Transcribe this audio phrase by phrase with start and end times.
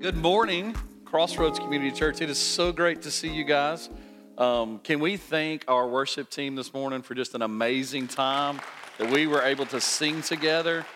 [0.00, 0.74] Good morning,
[1.04, 2.22] Crossroads Community Church.
[2.22, 3.90] It is so great to see you guys.
[4.38, 8.62] Um, can we thank our worship team this morning for just an amazing time
[8.96, 10.86] that we were able to sing together?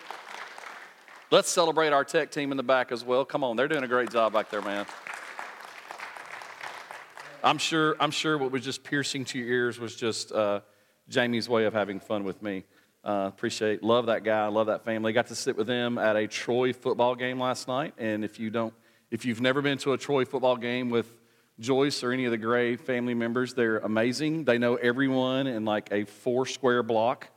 [1.29, 3.23] Let's celebrate our tech team in the back as well.
[3.25, 4.87] Come on, they're doing a great job back there, man.
[7.43, 7.95] I'm sure.
[7.99, 10.61] I'm sure what was just piercing to your ears was just uh,
[11.09, 12.63] Jamie's way of having fun with me.
[13.03, 15.13] Uh, appreciate, love that guy, love that family.
[15.13, 18.49] Got to sit with them at a Troy football game last night, and if you
[18.49, 18.73] don't
[19.15, 21.09] if you've never been to a Troy football game with
[21.57, 24.43] Joyce or any of the Gray family members, they're amazing.
[24.43, 27.29] They know everyone in like a four square block.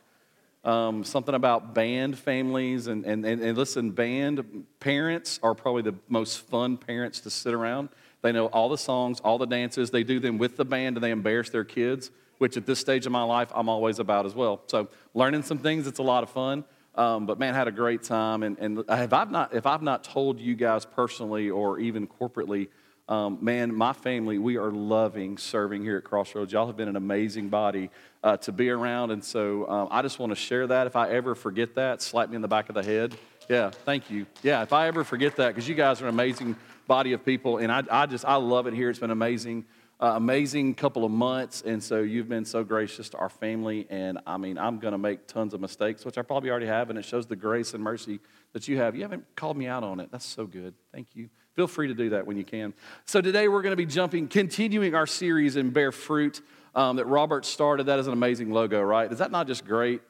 [0.64, 5.94] Um, something about band families and, and, and, and listen, band parents are probably the
[6.08, 7.90] most fun parents to sit around.
[8.22, 9.92] They know all the songs, all the dances.
[9.92, 13.06] They do them with the band and they embarrass their kids, which at this stage
[13.06, 14.62] of my life, I'm always about as well.
[14.66, 16.64] So, learning some things, it's a lot of fun.
[16.98, 18.42] Um, but man, had a great time.
[18.42, 22.68] And, and if, I've not, if I've not told you guys personally or even corporately,
[23.08, 26.52] um, man, my family, we are loving serving here at Crossroads.
[26.52, 27.90] Y'all have been an amazing body
[28.24, 29.12] uh, to be around.
[29.12, 30.88] And so um, I just want to share that.
[30.88, 33.16] If I ever forget that, slap me in the back of the head.
[33.48, 34.26] Yeah, thank you.
[34.42, 36.56] Yeah, if I ever forget that, because you guys are an amazing
[36.88, 37.58] body of people.
[37.58, 38.90] And I, I just, I love it here.
[38.90, 39.66] It's been amazing
[40.00, 41.62] uh, amazing couple of months.
[41.62, 43.86] And so you've been so gracious to our family.
[43.90, 46.90] And I mean, I'm going to make tons of mistakes, which I probably already have.
[46.90, 48.20] And it shows the grace and mercy
[48.52, 48.94] that you have.
[48.94, 50.10] You haven't called me out on it.
[50.12, 50.74] That's so good.
[50.92, 51.28] Thank you.
[51.54, 52.72] Feel free to do that when you can.
[53.04, 56.40] So today we're going to be jumping, continuing our series in Bear Fruit
[56.76, 57.86] um, that Robert started.
[57.86, 59.10] That is an amazing logo, right?
[59.10, 60.00] Is that not just great?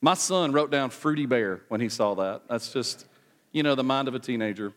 [0.00, 2.42] My son wrote down Fruity Bear when he saw that.
[2.48, 3.06] That's just,
[3.52, 4.72] you know, the mind of a teenager.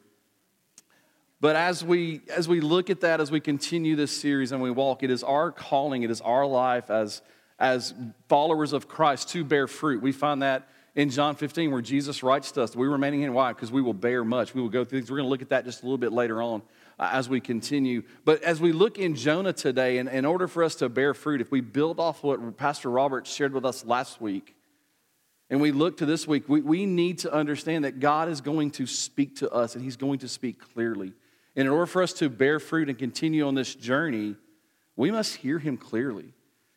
[1.40, 4.72] But as we, as we look at that, as we continue this series and we
[4.72, 7.22] walk, it is our calling, it is our life as,
[7.60, 7.94] as
[8.28, 10.02] followers of Christ to bear fruit.
[10.02, 13.54] We find that in John 15 where Jesus writes to us, we remaining in why?
[13.54, 14.56] Because we will bear much.
[14.56, 15.12] We will go through things.
[15.12, 16.64] We're going to look at that just a little bit later on
[16.98, 18.02] uh, as we continue.
[18.26, 21.40] But as we look in Jonah today, and in order for us to bear fruit,
[21.40, 24.56] if we build off what Pastor Robert shared with us last week,
[25.52, 28.72] and we look to this week, we, we need to understand that God is going
[28.72, 31.14] to speak to us and He's going to speak clearly.
[31.58, 34.36] And in order for us to bear fruit and continue on this journey,
[34.96, 36.34] we must hear him clearly.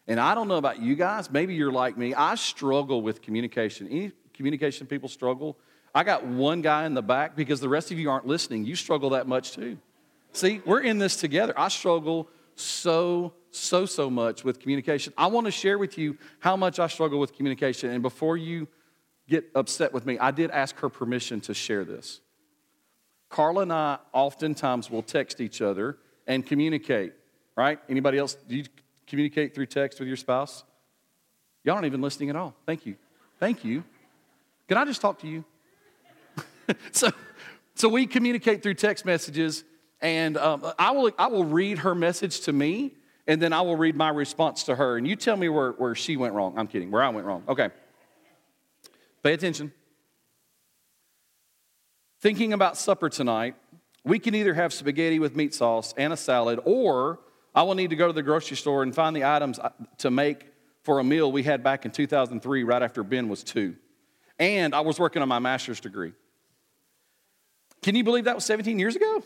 [0.08, 2.14] And I don't know about you guys, maybe you're like me.
[2.14, 3.86] I struggle with communication.
[3.88, 5.58] Any communication people struggle?
[5.94, 8.64] I got one guy in the back because the rest of you aren't listening.
[8.64, 9.76] You struggle that much too.
[10.32, 11.52] See, we're in this together.
[11.58, 15.12] I struggle so, so, so much with communication.
[15.18, 17.90] I want to share with you how much I struggle with communication.
[17.90, 18.66] And before you
[19.28, 22.20] get upset with me, I did ask her permission to share this.
[23.30, 25.96] Carla and I oftentimes will text each other
[26.26, 27.12] and communicate,
[27.56, 27.78] right?
[27.88, 28.34] Anybody else?
[28.34, 28.64] Do you
[29.06, 30.64] communicate through text with your spouse?
[31.64, 32.54] Y'all aren't even listening at all.
[32.66, 32.96] Thank you.
[33.38, 33.84] Thank you.
[34.68, 35.44] Can I just talk to you?
[36.92, 37.10] so,
[37.74, 39.64] so we communicate through text messages,
[40.00, 42.94] and um, I, will, I will read her message to me,
[43.26, 44.96] and then I will read my response to her.
[44.96, 46.54] And you tell me where, where she went wrong.
[46.56, 47.44] I'm kidding, where I went wrong.
[47.48, 47.68] Okay.
[49.22, 49.72] Pay attention.
[52.20, 53.54] Thinking about supper tonight,
[54.04, 57.18] we can either have spaghetti with meat sauce and a salad, or
[57.54, 60.10] I will need to go to the grocery store and find the items uh, to
[60.10, 60.46] make
[60.82, 63.76] for a meal we had back in 2003, right after Ben was two.
[64.38, 66.12] And I was working on my master's degree.
[67.82, 69.22] Can you believe that was 17 years ago?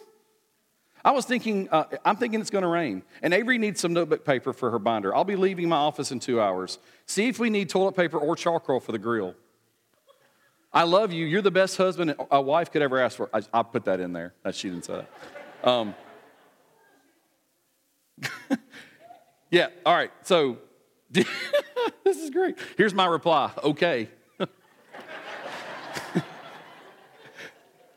[1.04, 3.02] I was thinking, uh, I'm thinking it's going to rain.
[3.22, 5.14] And Avery needs some notebook paper for her binder.
[5.14, 6.78] I'll be leaving my office in two hours.
[7.06, 9.34] See if we need toilet paper or charcoal for the grill.
[10.74, 11.24] I love you.
[11.24, 13.30] You're the best husband a wife could ever ask for.
[13.32, 14.34] I, I put that in there.
[14.50, 15.04] She didn't say
[15.62, 15.68] that.
[15.68, 15.94] Um,
[19.50, 20.10] yeah, all right.
[20.22, 20.58] So
[21.10, 21.26] this
[22.04, 22.58] is great.
[22.76, 24.08] Here's my reply okay.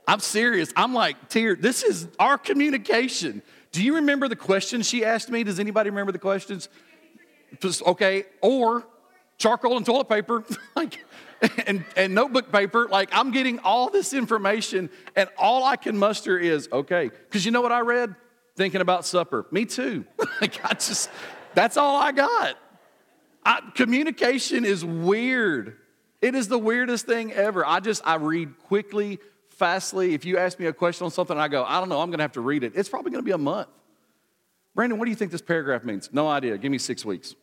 [0.08, 0.72] I'm serious.
[0.76, 1.56] I'm like, tear.
[1.56, 3.42] This is our communication.
[3.72, 5.44] Do you remember the questions she asked me?
[5.44, 6.70] Does anybody remember the questions?
[7.86, 8.86] Okay, or
[9.38, 10.44] charcoal and toilet paper.
[10.76, 11.04] like,
[11.68, 12.88] and, and notebook paper.
[12.88, 17.52] Like, I'm getting all this information, and all I can muster is, okay, because you
[17.52, 18.16] know what I read?
[18.56, 19.46] Thinking about supper.
[19.52, 20.06] Me too.
[20.42, 21.10] like, I just,
[21.54, 22.58] that's all I got.
[23.46, 25.78] I, communication is weird.
[26.22, 27.66] It is the weirdest thing ever.
[27.66, 29.20] I just, I read quickly,
[29.50, 30.14] fastly.
[30.14, 32.24] If you ask me a question on something, I go, I don't know, I'm to
[32.24, 32.74] have to read it.
[32.76, 33.70] It's probably to be a month.
[34.74, 36.10] Brandon, what do you think this paragraph means?
[36.12, 36.58] No idea.
[36.58, 37.36] Give me six weeks.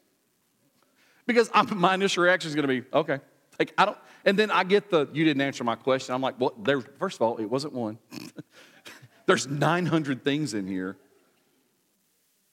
[1.26, 3.20] Because I'm, my initial reaction is going to be, okay.
[3.58, 6.14] Like, I don't, and then I get the, you didn't answer my question.
[6.14, 7.98] I'm like, well, there, first of all, it wasn't one.
[9.26, 10.96] There's 900 things in here.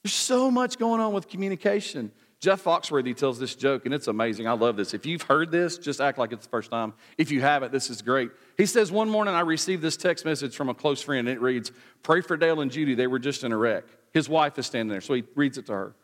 [0.02, 2.10] There's so much going on with communication.
[2.40, 4.48] Jeff Foxworthy tells this joke, and it's amazing.
[4.48, 4.94] I love this.
[4.94, 6.92] If you've heard this, just act like it's the first time.
[7.16, 8.30] If you haven't, this is great.
[8.56, 11.40] He says, One morning I received this text message from a close friend, and it
[11.40, 11.70] reads,
[12.02, 12.96] Pray for Dale and Judy.
[12.96, 13.84] They were just in a wreck.
[14.12, 15.94] His wife is standing there, so he reads it to her.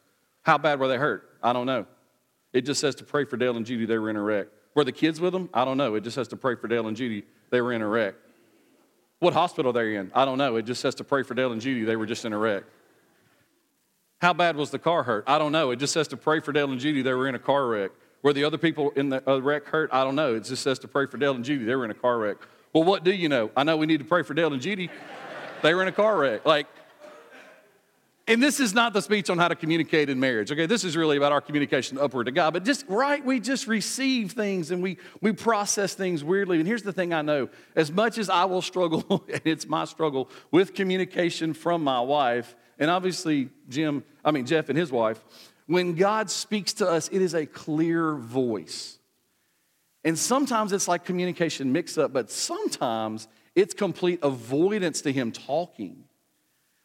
[0.43, 1.29] How bad were they hurt?
[1.43, 1.87] I don't know.
[2.53, 3.85] It just says to pray for Dale and Judy.
[3.85, 4.47] They were in a wreck.
[4.79, 5.51] Were the kids with them?
[5.53, 5.97] I don't know.
[5.97, 7.25] It just has to pray for Dale and Judy.
[7.51, 8.15] They were in a wreck.
[9.19, 10.13] What hospital they're in?
[10.15, 10.55] I don't know.
[10.55, 11.83] It just has to pray for Dale and Judy.
[11.83, 12.63] They were just in a wreck.
[14.21, 15.25] How bad was the car hurt?
[15.27, 15.73] I don't know.
[15.73, 17.03] It just says to pray for Dale and Judy.
[17.03, 17.91] They were in a car wreck.
[18.23, 19.91] Were the other people in the uh, wreck hurt?
[19.93, 20.37] I don't know.
[20.37, 21.65] It just says to pray for Dale and Judy.
[21.65, 22.37] They were in a car wreck.
[22.73, 23.51] Well, what do you know?
[23.57, 24.91] I know we need to pray for Dale and Judy.
[25.61, 26.47] They were in a car wreck.
[26.47, 26.69] Like,
[28.29, 30.67] and this is not the speech on how to communicate in marriage, okay?
[30.67, 32.53] This is really about our communication upward to God.
[32.53, 36.59] But just right, we just receive things and we, we process things weirdly.
[36.59, 39.85] And here's the thing I know as much as I will struggle, and it's my
[39.87, 45.25] struggle with communication from my wife, and obviously Jim, I mean, Jeff and his wife,
[45.67, 48.99] when God speaks to us, it is a clear voice.
[50.05, 56.05] And sometimes it's like communication mix up, but sometimes it's complete avoidance to Him talking.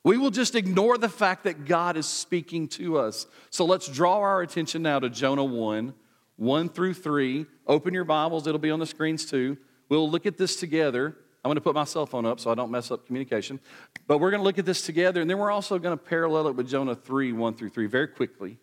[0.04, 3.26] We will just ignore the fact that God is speaking to us.
[3.50, 5.94] So let's draw our attention now to Jonah 1,
[6.36, 7.46] 1 through 3.
[7.68, 9.58] Open your Bibles, it'll be on the screens too.
[9.88, 11.16] We'll look at this together.
[11.44, 13.60] I'm going to put my cell phone up so I don't mess up communication.
[14.08, 16.48] But we're going to look at this together, and then we're also going to parallel
[16.48, 18.58] it with Jonah 3, 1 through 3, very quickly.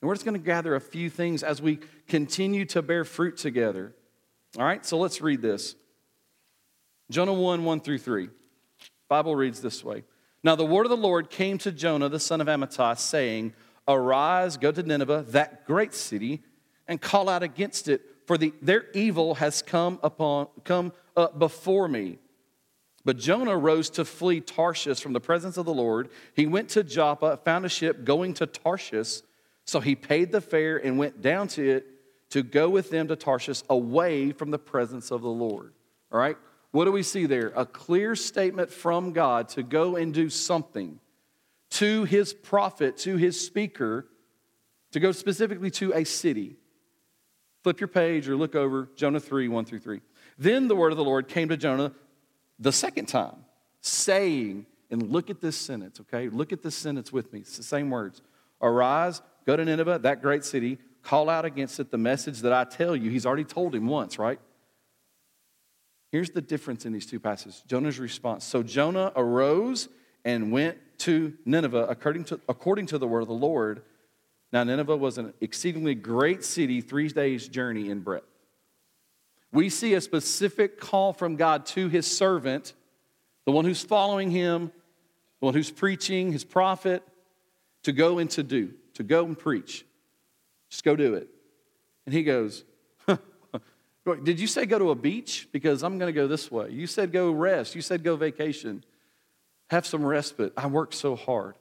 [0.00, 3.36] And we're just going to gather a few things as we continue to bear fruit
[3.36, 3.94] together.
[4.56, 5.74] All right, so let's read this.
[7.10, 8.28] Jonah 1, 1 through 3.
[9.08, 10.04] Bible reads this way.
[10.46, 13.52] Now the word of the Lord came to Jonah, the son of Amittai, saying,
[13.88, 16.44] Arise, go to Nineveh, that great city,
[16.86, 21.88] and call out against it, for the, their evil has come upon come up before
[21.88, 22.20] me.
[23.04, 26.10] But Jonah rose to flee Tarshish from the presence of the Lord.
[26.36, 29.22] He went to Joppa, found a ship going to Tarshish.
[29.64, 31.86] So he paid the fare and went down to it
[32.30, 35.72] to go with them to Tarshish away from the presence of the Lord.
[36.12, 36.36] All right?
[36.76, 37.54] What do we see there?
[37.56, 41.00] A clear statement from God to go and do something
[41.70, 44.06] to his prophet, to his speaker,
[44.92, 46.56] to go specifically to a city.
[47.62, 50.02] Flip your page or look over Jonah 3 1 through 3.
[50.36, 51.92] Then the word of the Lord came to Jonah
[52.58, 53.46] the second time,
[53.80, 56.28] saying, and look at this sentence, okay?
[56.28, 57.40] Look at this sentence with me.
[57.40, 58.20] It's the same words.
[58.60, 62.64] Arise, go to Nineveh, that great city, call out against it the message that I
[62.64, 63.10] tell you.
[63.10, 64.38] He's already told him once, right?
[66.16, 68.42] Here's the difference in these two passages Jonah's response.
[68.42, 69.90] So Jonah arose
[70.24, 73.82] and went to Nineveh according to, according to the word of the Lord.
[74.50, 78.24] Now, Nineveh was an exceedingly great city, three days' journey in breadth.
[79.52, 82.72] We see a specific call from God to his servant,
[83.44, 84.72] the one who's following him,
[85.40, 87.02] the one who's preaching, his prophet,
[87.82, 89.84] to go and to do, to go and preach.
[90.70, 91.28] Just go do it.
[92.06, 92.64] And he goes,
[94.14, 95.48] did you say go to a beach?
[95.52, 96.70] Because I'm going to go this way.
[96.70, 97.74] You said go rest.
[97.74, 98.84] You said go vacation.
[99.70, 100.52] Have some respite.
[100.56, 101.56] I worked so hard.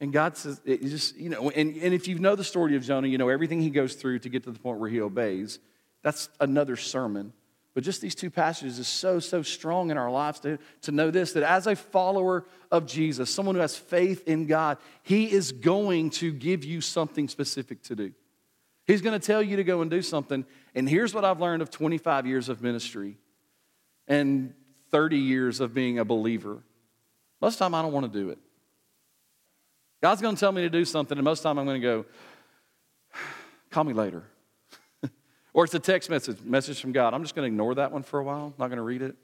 [0.00, 2.82] And God says, it just, you know, and, and if you know the story of
[2.82, 5.58] Jonah, you know everything he goes through to get to the point where he obeys.
[6.02, 7.32] That's another sermon.
[7.74, 11.10] But just these two passages is so, so strong in our lives to, to know
[11.10, 15.52] this that as a follower of Jesus, someone who has faith in God, he is
[15.52, 18.12] going to give you something specific to do.
[18.86, 20.44] He's going to tell you to go and do something.
[20.74, 23.16] And here's what I've learned of 25 years of ministry
[24.06, 24.52] and
[24.90, 26.62] 30 years of being a believer.
[27.40, 28.38] Most of the time, I don't want to do it.
[30.02, 31.80] God's going to tell me to do something, and most of the time, I'm going
[31.80, 32.04] to go,
[33.70, 34.24] call me later.
[35.54, 37.14] or it's a text message, message from God.
[37.14, 39.16] I'm just going to ignore that one for a while, not going to read it.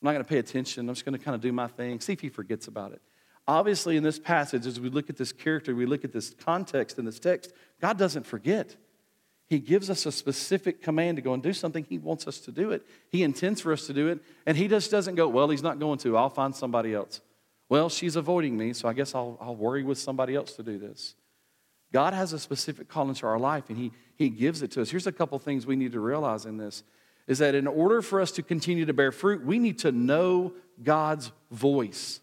[0.00, 0.88] I'm not going to pay attention.
[0.88, 3.02] I'm just going to kind of do my thing, see if he forgets about it.
[3.48, 6.98] Obviously, in this passage, as we look at this character, we look at this context
[6.98, 8.76] in this text, God doesn't forget.
[9.48, 11.84] He gives us a specific command to go and do something.
[11.88, 12.86] He wants us to do it.
[13.10, 14.20] He intends for us to do it.
[14.46, 16.16] And He just doesn't go, Well, He's not going to.
[16.16, 17.20] I'll find somebody else.
[17.68, 20.78] Well, she's avoiding me, so I guess I'll, I'll worry with somebody else to do
[20.78, 21.14] this.
[21.92, 24.90] God has a specific call into our life, and he, he gives it to us.
[24.90, 26.82] Here's a couple things we need to realize in this
[27.26, 30.52] is that in order for us to continue to bear fruit, we need to know
[30.82, 32.20] God's voice.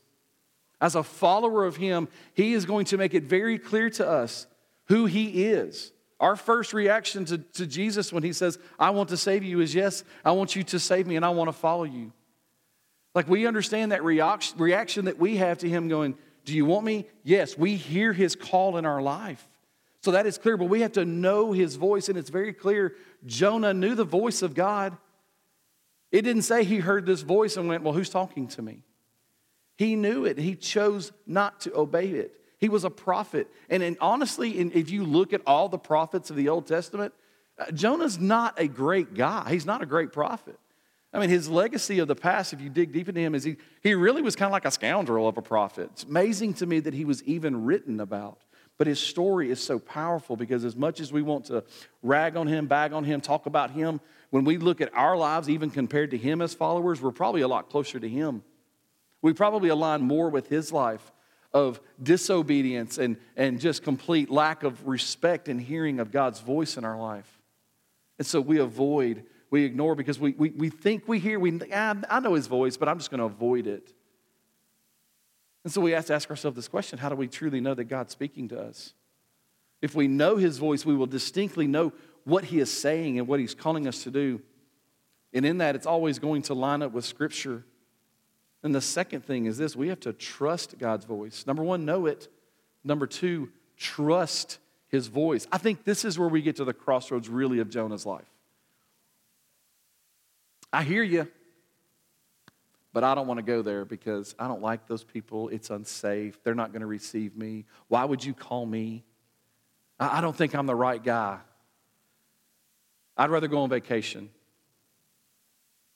[0.81, 4.47] As a follower of Him, He is going to make it very clear to us
[4.87, 5.91] who He is.
[6.19, 9.75] Our first reaction to, to Jesus when He says, I want to save you, is
[9.75, 12.13] yes, I want you to save me and I want to follow you.
[13.15, 17.07] Like we understand that reaction that we have to Him going, Do you want me?
[17.23, 19.45] Yes, we hear His call in our life.
[20.01, 22.95] So that is clear, but we have to know His voice, and it's very clear
[23.25, 24.97] Jonah knew the voice of God.
[26.11, 28.83] It didn't say he heard this voice and went, Well, who's talking to me?
[29.79, 30.37] He knew it.
[30.37, 32.33] He chose not to obey it.
[32.57, 33.47] He was a prophet.
[33.69, 37.13] And, and honestly, if you look at all the prophets of the Old Testament,
[37.57, 39.49] uh, Jonah's not a great guy.
[39.49, 40.59] He's not a great prophet.
[41.13, 43.55] I mean, his legacy of the past, if you dig deep into him, is he,
[43.81, 45.89] he really was kind of like a scoundrel of a prophet.
[45.93, 48.41] It's amazing to me that he was even written about.
[48.77, 51.63] But his story is so powerful because as much as we want to
[52.03, 55.49] rag on him, bag on him, talk about him, when we look at our lives,
[55.49, 58.43] even compared to him as followers, we're probably a lot closer to him.
[59.21, 61.11] We probably align more with his life
[61.53, 66.85] of disobedience and, and just complete lack of respect and hearing of God's voice in
[66.85, 67.39] our life.
[68.17, 71.95] And so we avoid, we ignore because we, we, we think we hear, we, ah,
[72.09, 73.93] I know his voice, but I'm just going to avoid it.
[75.63, 77.85] And so we have to ask ourselves this question how do we truly know that
[77.85, 78.93] God's speaking to us?
[79.81, 81.93] If we know his voice, we will distinctly know
[82.25, 84.41] what he is saying and what he's calling us to do.
[85.33, 87.63] And in that, it's always going to line up with Scripture.
[88.63, 91.45] And the second thing is this we have to trust God's voice.
[91.47, 92.27] Number one, know it.
[92.83, 95.47] Number two, trust his voice.
[95.51, 98.25] I think this is where we get to the crossroads really of Jonah's life.
[100.71, 101.27] I hear you,
[102.93, 105.49] but I don't want to go there because I don't like those people.
[105.49, 106.43] It's unsafe.
[106.43, 107.65] They're not going to receive me.
[107.87, 109.03] Why would you call me?
[109.99, 111.39] I don't think I'm the right guy.
[113.17, 114.29] I'd rather go on vacation.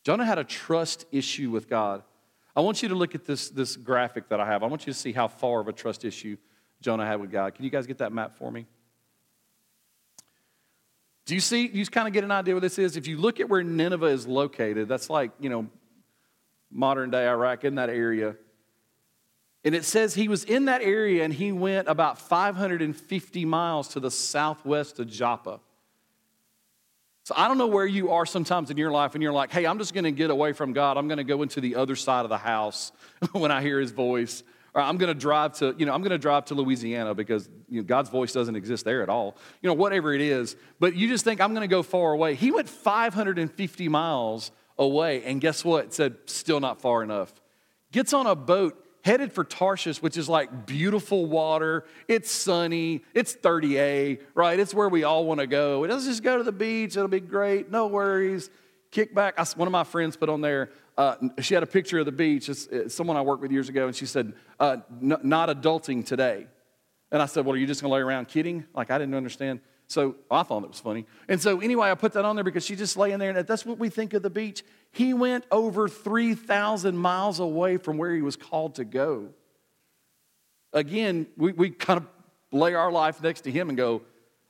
[0.04, 2.04] Jonah had a trust issue with God.
[2.56, 4.64] I want you to look at this, this graphic that I have.
[4.64, 6.38] I want you to see how far of a trust issue
[6.82, 7.56] Jonah had with God.
[7.56, 8.68] Can you guys get that map for me?
[11.26, 12.98] Do you see, you kind of get an idea what this is?
[12.98, 15.68] If you look at where Nineveh is located, that's like, you know,
[16.70, 18.36] modern day Iraq in that area.
[19.64, 24.00] And it says he was in that area and he went about 550 miles to
[24.02, 25.62] the southwest of Joppa.
[27.24, 29.66] So I don't know where you are sometimes in your life and you're like, hey,
[29.66, 30.98] I'm just going to get away from God.
[30.98, 32.92] I'm going to go into the other side of the house
[33.32, 34.44] when I hear his voice.
[34.74, 37.48] Or I'm going to drive to, you know, I'm going to drive to Louisiana because
[37.70, 39.38] you know, God's voice doesn't exist there at all.
[39.62, 40.56] You know, whatever it is.
[40.80, 42.36] But you just think I'm going to go far away.
[42.36, 45.86] He went 550 miles away, and guess what?
[45.86, 47.32] It said, still not far enough.
[47.92, 51.86] Gets on a boat headed for Tarshish, which is like beautiful water.
[52.08, 53.04] It's sunny.
[53.14, 54.60] It's 30A, right?
[54.60, 55.82] It's where we all want to go.
[55.82, 56.96] Let's just go to the beach.
[56.96, 57.70] It'll be great.
[57.70, 58.50] No worries.
[58.92, 59.36] Kick back.
[59.38, 62.12] I, one of my friends put on there, uh, she had a picture of the
[62.12, 62.48] beach.
[62.48, 66.48] It's, it's someone I worked with years ago, and she said, uh, not adulting today.
[67.12, 68.66] And I said, Well, are you just going to lay around kidding?
[68.74, 69.60] Like, I didn't understand.
[69.94, 71.06] So I thought it was funny.
[71.28, 73.48] And so, anyway, I put that on there because she just lay in there, and
[73.48, 74.64] that's what we think of the beach.
[74.92, 79.30] He went over 3,000 miles away from where he was called to go.
[80.74, 82.08] Again, we, we kind of
[82.52, 84.02] lay our life next to him and go,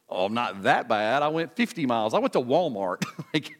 [0.08, 1.24] Oh, not that bad.
[1.24, 2.14] I went 50 miles.
[2.14, 3.04] I went to Walmart.
[3.34, 3.52] like,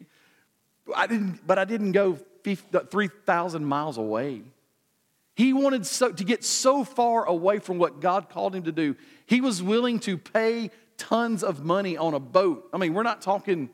[0.94, 4.42] I didn't, but I didn't go 3,000 miles away.
[5.34, 8.94] He wanted so, to get so far away from what God called him to do.
[9.26, 12.68] He was willing to pay tons of money on a boat.
[12.72, 13.70] I mean, we're not talking,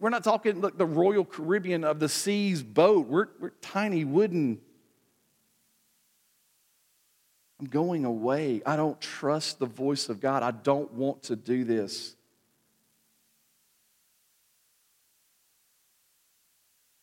[0.00, 3.06] we're not talking like the Royal Caribbean of the seas boat.
[3.06, 4.60] We're, we're tiny wooden.
[7.58, 8.62] I'm going away.
[8.66, 10.42] I don't trust the voice of God.
[10.42, 12.14] I don't want to do this.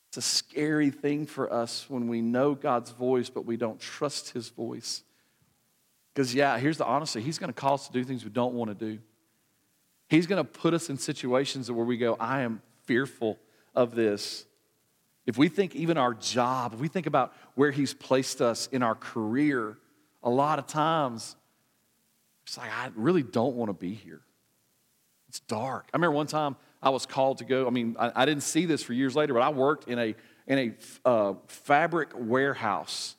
[0.10, 4.30] It's a scary thing for us when we know God's voice, but we don't trust
[4.30, 5.02] his voice.
[6.14, 8.54] Because, yeah, here's the honesty He's going to call us to do things we don't
[8.54, 9.00] want to do.
[10.10, 13.40] He's going to put us in situations where we go, I am fearful
[13.74, 14.46] of this.
[15.26, 18.84] If we think even our job, if we think about where He's placed us in
[18.84, 19.78] our career,
[20.22, 21.36] a lot of times
[22.44, 24.22] it's like, I really don't want to be here.
[25.30, 25.90] It's dark.
[25.94, 27.66] I remember one time I was called to go.
[27.66, 30.16] I mean, I, I didn't see this for years later, but I worked in a,
[30.46, 33.16] in a uh, fabric warehouse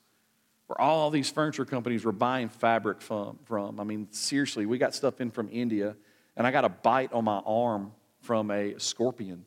[0.67, 3.79] where all these furniture companies were buying fabric from, from.
[3.79, 5.95] I mean, seriously, we got stuff in from India,
[6.35, 7.91] and I got a bite on my arm
[8.21, 9.45] from a scorpion.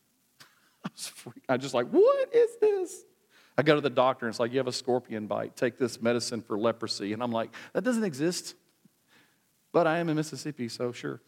[0.84, 1.12] I was
[1.48, 3.04] I was just like, what is this?
[3.58, 5.56] I go to the doctor, and it's like, you have a scorpion bite.
[5.56, 7.12] Take this medicine for leprosy.
[7.12, 8.54] And I'm like, that doesn't exist.
[9.72, 11.20] But I am in Mississippi, so sure.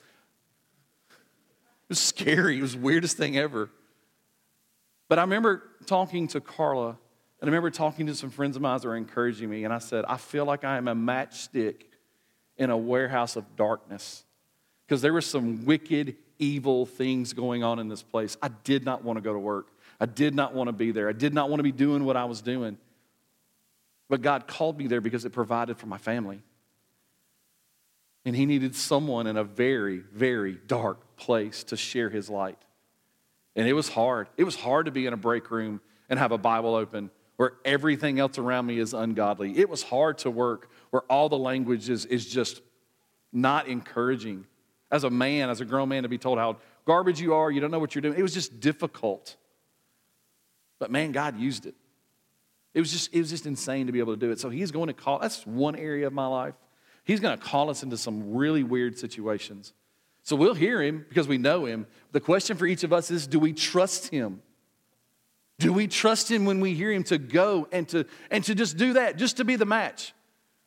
[1.09, 2.59] It was scary.
[2.59, 3.71] It was the weirdest thing ever.
[5.09, 6.97] But I remember talking to Carla
[7.43, 9.79] and I remember talking to some friends of mine that were encouraging me, and I
[9.79, 11.87] said, I feel like I am a matchstick
[12.57, 14.23] in a warehouse of darkness.
[14.87, 18.37] Because there were some wicked, evil things going on in this place.
[18.41, 19.73] I did not want to go to work.
[19.99, 21.09] I did not want to be there.
[21.09, 22.79] I did not want to be doing what I was doing.
[24.09, 26.45] But God called me there because it provided for my family.
[28.25, 32.59] And He needed someone in a very, very dark place to share His light.
[33.57, 34.29] And it was hard.
[34.37, 37.55] It was hard to be in a break room and have a Bible open where
[37.65, 39.59] everything else around me is ungodly.
[39.59, 42.61] It was hard to work where all the language is, is just
[43.33, 44.47] not encouraging.
[44.91, 47.61] As a man, as a grown man, to be told how garbage you are, you
[47.61, 49.37] don't know what you're doing, it was just difficult.
[50.79, 51.75] But man, God used it.
[52.75, 54.41] It was just, it was just insane to be able to do it.
[54.41, 56.55] So he's going to call, that's one area of my life.
[57.05, 59.73] He's going to call us into some really weird situations.
[60.23, 61.87] So we'll hear him because we know him.
[62.13, 64.43] The question for each of us is do we trust him?
[65.63, 68.77] Do we trust him when we hear him to go and to and to just
[68.77, 70.13] do that, just to be the match?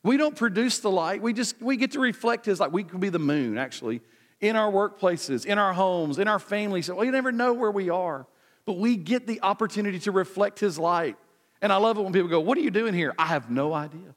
[0.03, 1.21] We don't produce the light.
[1.21, 2.71] We just we get to reflect his light.
[2.71, 4.01] We can be the moon, actually,
[4.39, 6.89] in our workplaces, in our homes, in our families.
[6.89, 8.25] We never know where we are,
[8.65, 11.17] but we get the opportunity to reflect his light.
[11.61, 13.13] And I love it when people go, What are you doing here?
[13.17, 14.15] I have no idea.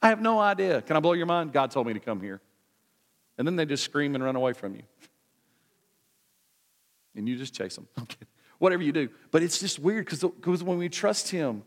[0.00, 0.80] I have no idea.
[0.80, 1.52] Can I blow your mind?
[1.52, 2.40] God told me to come here.
[3.36, 4.82] And then they just scream and run away from you.
[7.14, 7.88] And you just chase them.
[8.02, 8.26] Okay.
[8.58, 9.08] Whatever you do.
[9.30, 11.62] But it's just weird because when we trust Him,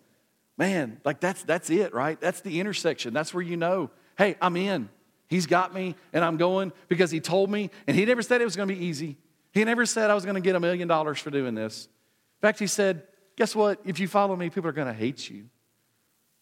[0.57, 2.19] man, like that's, that's it, right?
[2.19, 3.13] That's the intersection.
[3.13, 4.89] That's where you know, hey, I'm in.
[5.27, 7.71] He's got me and I'm going because He told me.
[7.87, 9.17] And He never said it was going to be easy.
[9.53, 11.85] He never said I was going to get a million dollars for doing this.
[11.85, 13.03] In fact, He said,
[13.37, 13.79] guess what?
[13.85, 15.45] If you follow me, people are going to hate you.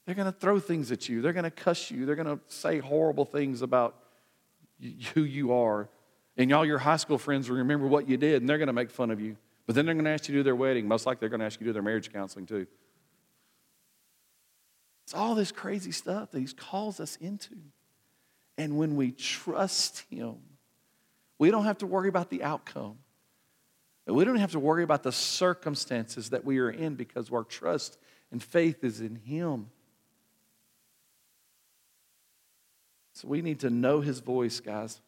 [0.06, 1.22] They're going to throw things at you.
[1.22, 2.08] They're going to cuss you.
[2.08, 3.96] They're going to say horrible things about
[5.14, 5.88] who you are.
[6.36, 8.74] And y'all, your high school friends will remember what you did, and they're going to
[8.74, 9.38] make fun of you.
[9.70, 10.88] But then they're going to ask you to do their wedding.
[10.88, 12.66] Most likely, they're going to ask you to do their marriage counseling too.
[15.04, 17.56] It's all this crazy stuff that He calls us into.
[18.58, 20.38] And when we trust Him,
[21.38, 22.98] we don't have to worry about the outcome.
[24.08, 28.00] We don't have to worry about the circumstances that we are in because our trust
[28.32, 29.68] and faith is in Him.
[33.14, 35.00] So we need to know his voice, guys,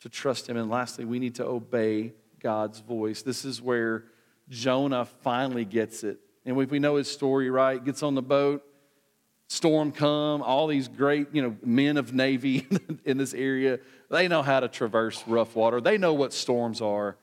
[0.00, 0.56] to trust him.
[0.56, 2.14] And lastly, we need to obey
[2.44, 3.22] God's voice.
[3.22, 4.04] This is where
[4.50, 6.20] Jonah finally gets it.
[6.44, 8.62] And if we know his story right, gets on the boat,
[9.48, 12.68] storm come, all these great, you know, men of navy
[13.06, 15.80] in this area, they know how to traverse rough water.
[15.80, 17.16] They know what storms are.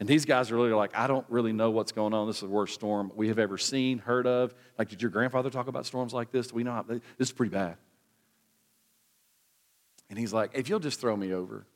[0.00, 2.26] And these guys are really like, I don't really know what's going on.
[2.26, 4.54] This is the worst storm we have ever seen, heard of.
[4.78, 6.48] Like, did your grandfather talk about storms like this?
[6.48, 7.76] Do we know how, this is pretty bad.
[10.08, 11.66] And he's like, if you'll just throw me over,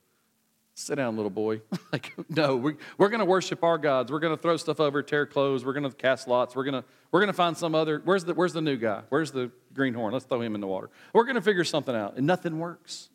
[0.80, 1.60] sit down, little boy.
[1.92, 4.10] like, no, we, we're going to worship our gods.
[4.10, 5.64] We're going to throw stuff over, tear clothes.
[5.64, 6.56] We're going to cast lots.
[6.56, 8.00] We're going to we're going to find some other.
[8.04, 9.02] Where's the where's the new guy?
[9.08, 10.12] Where's the greenhorn?
[10.12, 10.90] Let's throw him in the water.
[11.12, 12.16] We're going to figure something out.
[12.16, 13.10] And nothing works.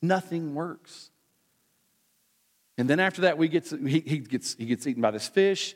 [0.00, 1.10] Nothing works.
[2.78, 5.28] And then after that, we get to, he, he gets he gets eaten by this
[5.28, 5.74] fish.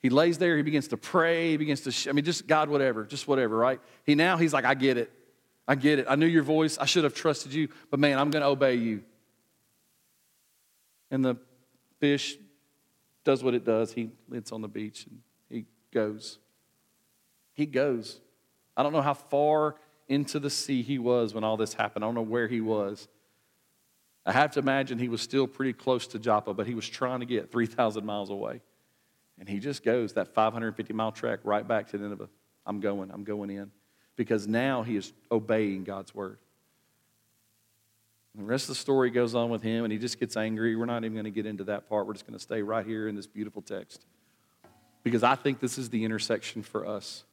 [0.00, 0.56] He lays there.
[0.56, 1.50] He begins to pray.
[1.50, 2.10] He begins to.
[2.10, 3.80] I mean, just God, whatever, just whatever, right?
[4.04, 5.12] He now he's like, I get it.
[5.66, 6.06] I get it.
[6.08, 6.78] I knew your voice.
[6.78, 9.02] I should have trusted you, but man, I'm going to obey you.
[11.10, 11.36] And the
[12.00, 12.36] fish
[13.24, 13.92] does what it does.
[13.92, 16.38] He lands on the beach and he goes.
[17.54, 18.20] He goes.
[18.76, 19.76] I don't know how far
[20.08, 22.04] into the sea he was when all this happened.
[22.04, 23.08] I don't know where he was.
[24.24, 27.20] I have to imagine he was still pretty close to Joppa, but he was trying
[27.20, 28.60] to get 3,000 miles away.
[29.38, 32.28] And he just goes that 550 mile trek right back to Nineveh.
[32.66, 33.70] I'm going, I'm going in
[34.16, 36.38] because now he is obeying God's word.
[38.38, 40.76] The rest of the story goes on with him, and he just gets angry.
[40.76, 42.06] We're not even going to get into that part.
[42.06, 44.06] We're just going to stay right here in this beautiful text
[45.02, 47.24] because I think this is the intersection for us.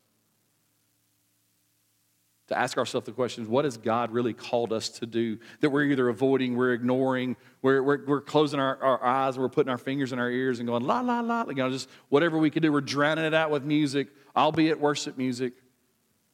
[2.48, 5.84] To ask ourselves the questions what has God really called us to do that we're
[5.84, 10.12] either avoiding, we're ignoring, we're, we're, we're closing our, our eyes, we're putting our fingers
[10.12, 12.72] in our ears and going, la, la, la, you know, just whatever we can do.
[12.72, 15.54] We're drowning it out with music, albeit worship music.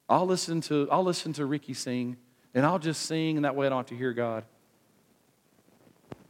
[0.08, 2.18] I'll listen to, I'll listen to Ricky sing,
[2.54, 4.46] and I'll just sing, and that way I don't have to hear God.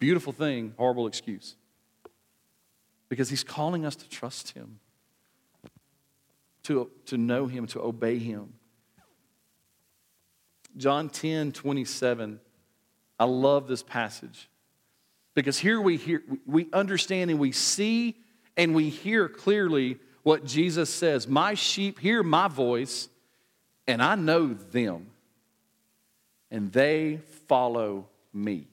[0.02, 1.56] Beautiful thing, horrible excuse.
[3.08, 4.80] Because he's calling us to trust him,
[6.64, 8.54] to, to know him, to obey him.
[10.76, 12.40] John 10 27.
[13.20, 14.50] I love this passage
[15.36, 18.18] because here we hear, we understand and we see
[18.58, 23.08] and we hear clearly what Jesus says My sheep hear my voice,
[23.86, 25.12] and I know them,
[26.50, 28.71] and they follow me.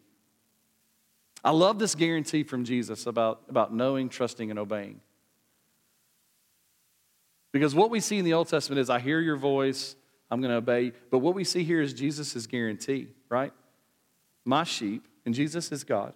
[1.44, 5.01] I love this guarantee from Jesus about, about knowing, trusting, and obeying.
[7.53, 9.96] Because what we see in the Old Testament is I hear your voice,
[10.31, 10.92] I'm going to obey.
[11.11, 13.53] But what we see here is Jesus' guarantee, right?
[14.44, 16.12] My sheep, and Jesus is God,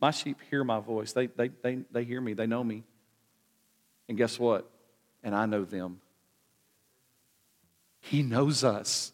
[0.00, 1.12] my sheep hear my voice.
[1.12, 2.82] They, they, they, they hear me, they know me.
[4.08, 4.68] And guess what?
[5.22, 6.00] And I know them.
[8.00, 9.12] He knows us.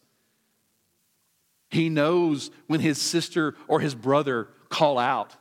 [1.69, 5.37] He knows when his sister or his brother call out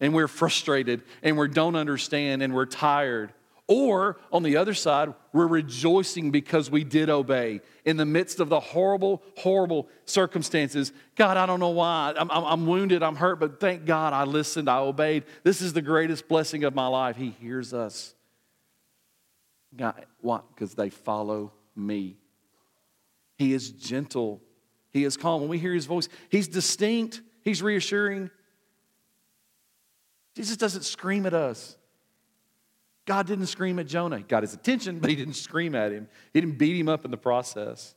[0.00, 3.32] and we're frustrated and we don't understand and we're tired
[3.70, 8.48] Or on the other side, we're rejoicing because we did obey in the midst of
[8.48, 10.90] the horrible, horrible circumstances.
[11.16, 12.14] God, I don't know why.
[12.16, 15.24] I'm, I'm, wounded, I'm hurt, but thank God I listened, I obeyed.
[15.42, 17.16] This is the greatest blessing of my life.
[17.16, 18.14] He hears us.
[19.76, 20.40] God, why?
[20.54, 22.16] Because they follow me.
[23.36, 24.40] He is gentle,
[24.90, 25.42] He is calm.
[25.42, 28.30] When we hear His voice, He's distinct, He's reassuring.
[30.38, 31.76] Jesus doesn't scream at us.
[33.06, 34.18] God didn't scream at Jonah.
[34.18, 36.06] He got his attention, but he didn't scream at him.
[36.32, 37.96] He didn't beat him up in the process.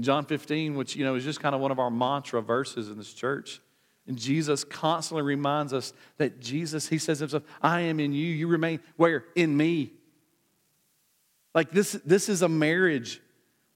[0.00, 2.96] John 15, which you know is just kind of one of our mantra verses in
[2.96, 3.60] this church.
[4.06, 8.24] And Jesus constantly reminds us that Jesus, he says himself, I am in you.
[8.24, 9.26] You remain where?
[9.34, 9.92] In me.
[11.54, 13.20] Like this, this is a marriage.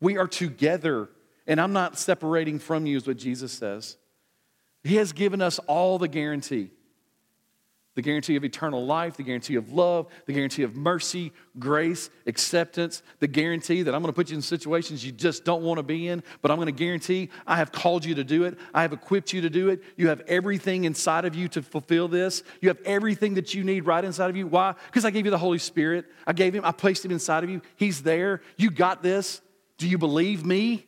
[0.00, 1.10] We are together.
[1.46, 3.98] And I'm not separating from you, is what Jesus says.
[4.82, 6.70] He has given us all the guarantee
[7.96, 13.02] the guarantee of eternal life, the guarantee of love, the guarantee of mercy, grace, acceptance,
[13.18, 15.82] the guarantee that I'm going to put you in situations you just don't want to
[15.82, 18.56] be in, but I'm going to guarantee I have called you to do it.
[18.72, 19.82] I have equipped you to do it.
[19.96, 22.42] You have everything inside of you to fulfill this.
[22.60, 24.46] You have everything that you need right inside of you.
[24.46, 24.74] Why?
[24.86, 26.06] Because I gave you the Holy Spirit.
[26.26, 27.60] I gave him, I placed him inside of you.
[27.76, 28.40] He's there.
[28.56, 29.42] You got this.
[29.78, 30.86] Do you believe me?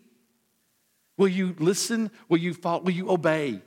[1.19, 2.11] Will you listen?
[2.29, 2.85] Will you follow?
[2.85, 3.61] Will you obey?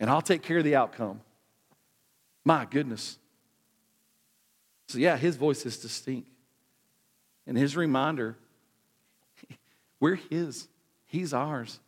[0.00, 1.20] And I'll take care of the outcome.
[2.44, 3.18] My goodness.
[4.88, 6.28] So, yeah, his voice is distinct.
[7.46, 8.36] And his reminder
[10.00, 10.66] we're his,
[11.06, 11.78] he's ours,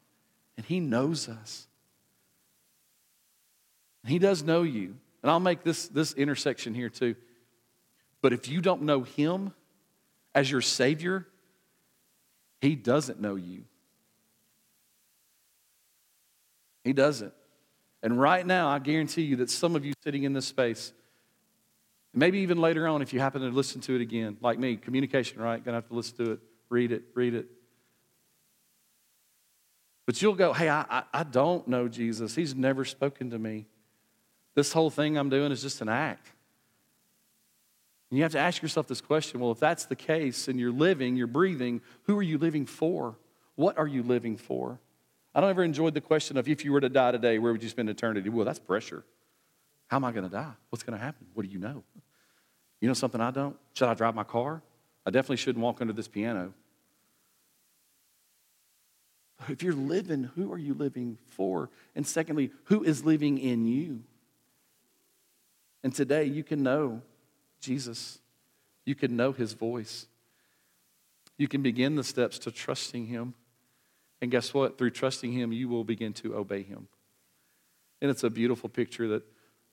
[0.57, 1.67] and he knows us.
[4.07, 4.97] He does know you.
[5.23, 7.15] And I'll make this, this intersection here too.
[8.21, 9.55] But if you don't know him
[10.35, 11.27] as your Savior,
[12.61, 13.65] he doesn't know you.
[16.85, 17.33] He doesn't.
[18.03, 20.93] And right now, I guarantee you that some of you sitting in this space,
[22.13, 25.41] maybe even later on, if you happen to listen to it again, like me, communication,
[25.41, 25.65] right?
[25.65, 27.47] Gonna have to listen to it, read it, read it.
[30.05, 32.35] But you'll go, hey, I, I, I don't know Jesus.
[32.35, 33.67] He's never spoken to me.
[34.55, 36.29] This whole thing I'm doing is just an act.
[38.11, 40.73] And you have to ask yourself this question well, if that's the case and you're
[40.73, 43.17] living, you're breathing, who are you living for?
[43.55, 44.81] What are you living for?
[45.35, 47.63] I don't ever enjoyed the question of if you were to die today, where would
[47.63, 48.29] you spend eternity?
[48.29, 49.05] Well, that's pressure.
[49.89, 50.53] How am I going to die?
[50.71, 51.27] What's going to happen?
[51.35, 51.85] What do you know?
[52.81, 53.57] You know something I don't?
[53.75, 54.63] Should I drive my car?
[55.07, 56.53] I definitely shouldn't walk under this piano.
[59.49, 61.71] If you're living, who are you living for?
[61.97, 64.03] And secondly, who is living in you?
[65.83, 67.03] And today you can know
[67.61, 68.21] Jesus.
[68.85, 70.07] You can know his voice.
[71.39, 73.35] You can begin the steps to trusting him.
[74.23, 74.79] And guess what?
[74.79, 76.87] Through trusting Him, you will begin to obey Him.
[78.01, 79.25] And it's a beautiful picture that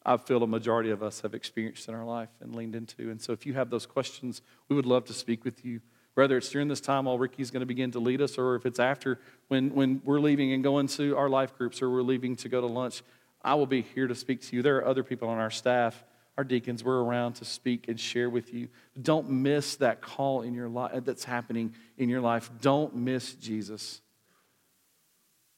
[0.03, 3.11] I feel a majority of us have experienced in our life and leaned into.
[3.11, 5.81] And so if you have those questions, we would love to speak with you.
[6.15, 8.65] Whether it's during this time while Ricky's going to begin to lead us, or if
[8.65, 12.35] it's after when, when we're leaving and going to our life groups, or we're leaving
[12.37, 13.03] to go to lunch,
[13.43, 14.63] I will be here to speak to you.
[14.63, 16.03] There are other people on our staff,
[16.37, 18.69] our deacons, we're around to speak and share with you.
[18.99, 22.49] Don't miss that call in your life that's happening in your life.
[22.61, 24.01] Don't miss Jesus.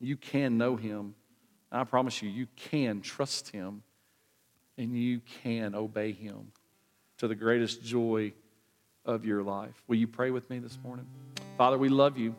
[0.01, 1.13] You can know him.
[1.71, 3.83] I promise you, you can trust him
[4.77, 6.51] and you can obey him
[7.19, 8.33] to the greatest joy
[9.05, 9.81] of your life.
[9.87, 11.05] Will you pray with me this morning?
[11.55, 12.35] Father, we love you.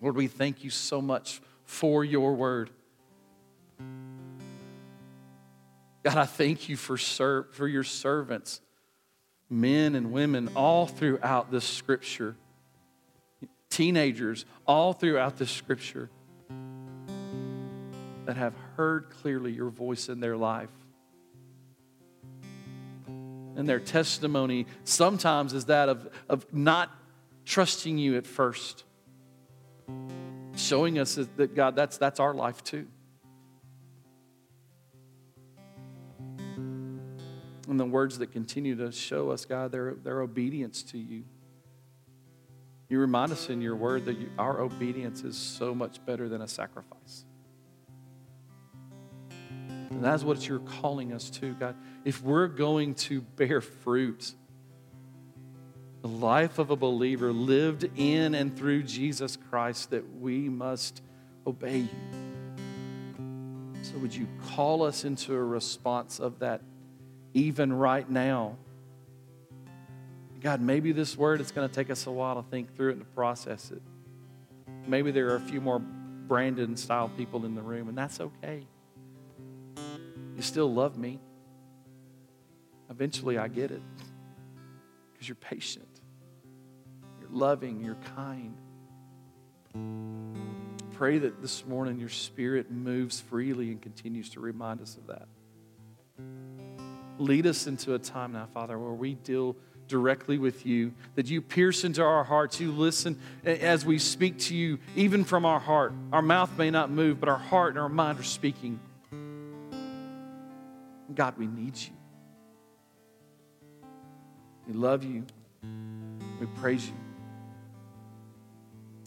[0.00, 2.70] Lord, we thank you so much for your word.
[6.04, 8.60] God, I thank you for, ser- for your servants,
[9.50, 12.36] men and women, all throughout this scripture,
[13.70, 16.10] teenagers, all throughout this scripture
[18.26, 20.70] that have heard clearly your voice in their life.
[23.56, 26.90] And their testimony sometimes is that of, of not
[27.44, 28.84] trusting you at first,
[30.56, 32.86] showing us that, God, that's, that's our life too.
[37.68, 41.24] And the words that continue to show us, God, their, their obedience to you.
[42.88, 46.42] You remind us in your word that you, our obedience is so much better than
[46.42, 47.24] a sacrifice.
[50.04, 51.76] That's what you're calling us to, God.
[52.04, 54.34] If we're going to bear fruit,
[56.02, 61.00] the life of a believer lived in and through Jesus Christ, that we must
[61.46, 61.88] obey you.
[63.82, 66.60] So, would you call us into a response of that
[67.32, 68.56] even right now?
[70.40, 72.92] God, maybe this word is going to take us a while to think through it
[72.92, 73.80] and to process it.
[74.86, 78.66] Maybe there are a few more Brandon style people in the room, and that's okay.
[80.36, 81.20] You still love me.
[82.90, 83.82] Eventually, I get it
[85.12, 85.88] because you're patient,
[87.20, 88.54] you're loving, you're kind.
[90.92, 95.26] Pray that this morning your spirit moves freely and continues to remind us of that.
[97.18, 99.56] Lead us into a time now, Father, where we deal
[99.88, 104.54] directly with you, that you pierce into our hearts, you listen as we speak to
[104.54, 105.92] you, even from our heart.
[106.12, 108.80] Our mouth may not move, but our heart and our mind are speaking.
[111.14, 111.92] God, we need you.
[114.66, 115.24] We love you.
[116.40, 116.94] We praise you.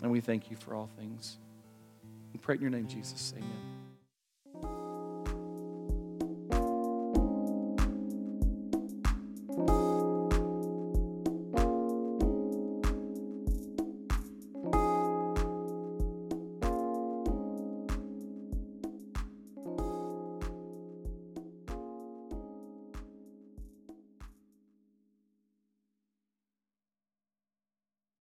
[0.02, 1.38] And we thank you for all things.
[2.34, 3.34] We pray in your name, Jesus.
[3.36, 3.77] Amen.